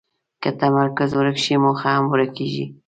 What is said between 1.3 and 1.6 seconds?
شي،